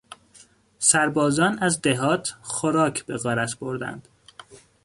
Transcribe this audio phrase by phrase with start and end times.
[0.79, 4.07] سربازان از دهات خوراک به غارت بردند.